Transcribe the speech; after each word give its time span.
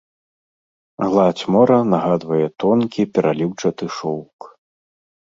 Гладзь 1.09 1.43
мора 1.55 1.77
нагадвае 1.93 2.47
тонкі 2.63 3.01
пераліўчаты 3.17 3.85
шоўк. 3.97 4.49